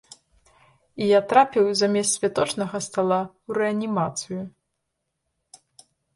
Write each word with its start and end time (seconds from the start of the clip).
І 1.03 1.09
я 1.09 1.19
трапіў 1.33 1.65
замест 1.81 2.11
святочнага 2.21 2.77
стала 2.87 3.19
ў 3.47 3.51
рэанімацыю. 3.61 4.43